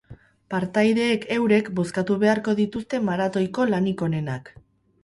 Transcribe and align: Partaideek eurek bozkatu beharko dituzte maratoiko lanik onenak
Partaideek 0.53 1.27
eurek 1.35 1.69
bozkatu 1.81 2.17
beharko 2.25 2.57
dituzte 2.63 3.05
maratoiko 3.13 3.71
lanik 3.75 4.07
onenak 4.11 4.53